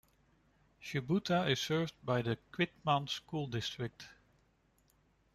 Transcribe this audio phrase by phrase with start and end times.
[0.83, 4.07] Shubuta is served by the Quitman School District.